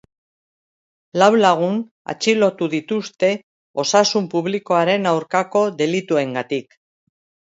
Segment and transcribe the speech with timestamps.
[1.23, 1.75] Lau lagun
[2.13, 3.29] atxilotu dituzte
[3.85, 6.77] osasun publikoaren aurkako delituengatik.